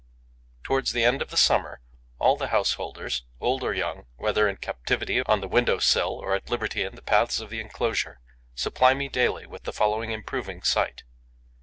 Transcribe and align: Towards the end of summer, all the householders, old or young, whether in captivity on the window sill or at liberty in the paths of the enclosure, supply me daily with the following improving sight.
Towards 0.63 0.93
the 0.93 1.03
end 1.03 1.21
of 1.21 1.29
summer, 1.29 1.79
all 2.17 2.35
the 2.35 2.47
householders, 2.47 3.23
old 3.39 3.61
or 3.63 3.71
young, 3.71 4.07
whether 4.15 4.49
in 4.49 4.55
captivity 4.57 5.21
on 5.27 5.41
the 5.41 5.47
window 5.47 5.77
sill 5.77 6.13
or 6.13 6.33
at 6.33 6.49
liberty 6.49 6.81
in 6.81 6.95
the 6.95 7.03
paths 7.03 7.39
of 7.39 7.51
the 7.51 7.59
enclosure, 7.59 8.19
supply 8.55 8.95
me 8.95 9.09
daily 9.09 9.45
with 9.45 9.61
the 9.61 9.71
following 9.71 10.09
improving 10.09 10.63
sight. 10.63 11.03